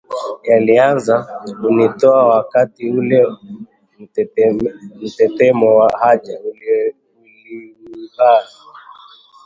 yalianza 0.49 1.25
kunitoka 1.61 2.23
wakati 2.25 2.89
ule 2.91 3.27
mtetemo 5.09 5.75
wa 5.75 5.91
haja 5.99 6.39
ulinivaa 6.39 8.45